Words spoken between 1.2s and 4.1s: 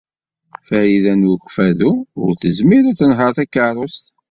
Ukeffadu ur tezmir ad tenheṛ takeṛṛust.